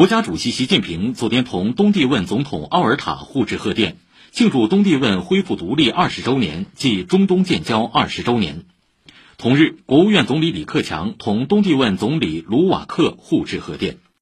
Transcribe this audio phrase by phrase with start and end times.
[0.00, 3.98] 国家主席习近平昨天同东帝汶总统奥尔塔互致贺电
[4.32, 8.64] 庆祝东帝汶恢复独立二十周年暨中东建交二十周年。
[9.36, 13.98] 同日国务院总理李克强同东帝汶总理卢瓦克互致贺电。